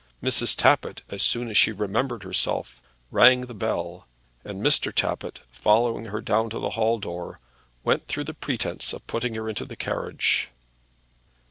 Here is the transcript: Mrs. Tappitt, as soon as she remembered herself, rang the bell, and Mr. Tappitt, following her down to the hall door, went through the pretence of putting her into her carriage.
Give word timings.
Mrs. 0.23 0.55
Tappitt, 0.55 1.03
as 1.11 1.21
soon 1.21 1.47
as 1.47 1.55
she 1.59 1.71
remembered 1.71 2.23
herself, 2.23 2.81
rang 3.11 3.41
the 3.41 3.53
bell, 3.53 4.07
and 4.43 4.59
Mr. 4.59 4.91
Tappitt, 4.91 5.41
following 5.51 6.05
her 6.05 6.21
down 6.21 6.49
to 6.49 6.57
the 6.57 6.71
hall 6.71 6.97
door, 6.97 7.37
went 7.83 8.07
through 8.07 8.23
the 8.23 8.33
pretence 8.33 8.93
of 8.93 9.05
putting 9.05 9.35
her 9.35 9.47
into 9.47 9.67
her 9.69 9.75
carriage. 9.75 10.49